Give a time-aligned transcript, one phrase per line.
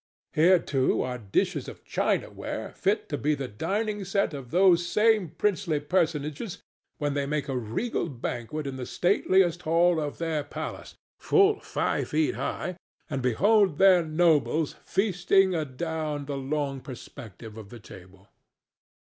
[0.33, 5.29] Here, too, are dishes of chinaware fit to be the dining set of those same
[5.29, 6.57] princely personages
[6.97, 12.33] when they make a regal banquet in the stateliest hall of their palace—full five feet
[12.33, 18.27] high—and behold their nobles feasting adown the long perspective of the table.